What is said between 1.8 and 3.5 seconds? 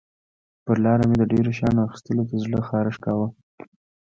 اخیستلو ته زړه خارښت کاوه.